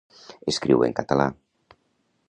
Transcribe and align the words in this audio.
Escriu 0.51 0.81
en 0.87 0.97
català. 1.01 1.31